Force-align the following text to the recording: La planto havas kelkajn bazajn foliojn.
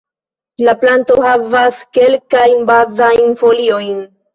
La 0.67 0.73
planto 0.83 1.19
havas 1.27 1.85
kelkajn 2.01 2.67
bazajn 2.75 3.41
foliojn. 3.45 4.07